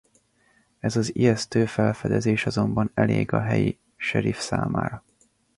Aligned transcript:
Ez 0.79 0.95
az 0.95 1.15
ijesztő 1.15 1.65
felfedezés 1.65 2.45
azonban 2.45 2.91
elég 2.93 3.33
a 3.33 3.41
helyi 3.41 3.79
seriff 3.95 4.37
számára. 4.39 5.03